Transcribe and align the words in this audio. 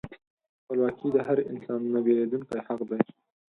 خپلواکي 0.61 1.07
د 1.15 1.17
هر 1.27 1.37
انسان 1.51 1.79
نهبیلېدونکی 1.93 2.57
حق 2.67 2.79
دی. 2.89 3.01